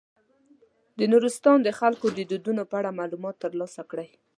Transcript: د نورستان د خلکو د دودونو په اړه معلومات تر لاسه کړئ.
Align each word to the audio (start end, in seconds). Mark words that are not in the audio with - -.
د 0.99 1.01
نورستان 1.11 1.57
د 1.63 1.69
خلکو 1.79 2.07
د 2.17 2.19
دودونو 2.31 2.63
په 2.69 2.75
اړه 2.79 2.97
معلومات 2.99 3.35
تر 3.43 3.51
لاسه 3.59 3.81
کړئ. 3.91 4.09